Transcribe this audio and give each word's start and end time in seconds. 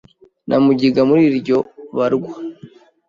na 0.47 0.55
mugiga 0.65 1.01
muri 1.09 1.21
iryo 1.29 1.57
barwa 1.97 2.33